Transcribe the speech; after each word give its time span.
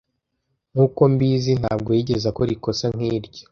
Nkuko 0.73 1.01
mbizi, 1.13 1.51
ntabwo 1.61 1.89
yigeze 1.97 2.25
akora 2.31 2.51
ikosa 2.57 2.85
nkiryo. 2.95 3.43